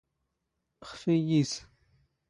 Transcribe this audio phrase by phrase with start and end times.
[0.91, 1.51] ⵅⴼ ⵉⵢⵢⵉⵙ.